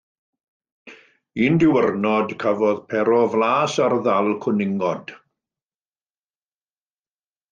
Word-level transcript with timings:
Un 1.47 1.57
diwrnod, 1.63 2.31
cafodd 2.43 2.79
Pero 2.93 3.19
flas 3.35 3.75
ar 3.89 3.95
ddal 4.07 4.31
cwningod. 4.45 5.13